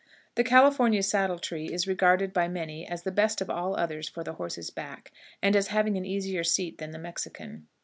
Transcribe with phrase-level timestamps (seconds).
[0.33, 4.23] The California saddle tree is regarded by many as the best of all others for
[4.23, 5.11] the horse's back,
[5.43, 7.67] and as having an easier seat than the Mexican.